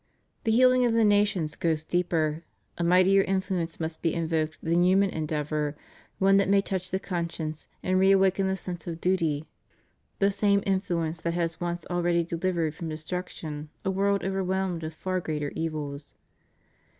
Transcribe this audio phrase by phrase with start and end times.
[0.45, 2.43] The healing of the nations goes deeper;
[2.75, 5.77] a mightier influence must be invoked than human endeavor,
[6.17, 9.43] one that may touch the conscience and reawaken the sense of duty, * Mark xvi.
[9.43, 9.49] 16.
[9.91, 10.17] 476 CHRIST OUR REDEEMER.
[10.17, 15.19] the same influence that has once already dehvered from destruction a world overwhelmed with far
[15.21, 16.15] greater evils.